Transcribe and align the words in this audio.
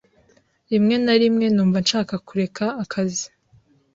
Rimwe 0.71 0.95
na 1.05 1.13
rimwe 1.21 1.45
numva 1.51 1.77
nshaka 1.85 2.13
kureka 2.27 2.65
akazi. 2.83 3.27